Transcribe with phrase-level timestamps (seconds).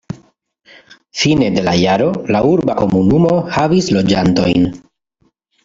[1.23, 2.07] Fine de la jaro
[2.37, 4.69] la urba komunumo havis loĝantojn.